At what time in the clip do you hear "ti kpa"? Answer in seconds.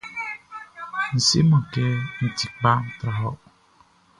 2.37-2.73